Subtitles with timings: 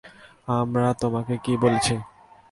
[0.53, 1.95] আমরা তোমাকে কি বলেছি!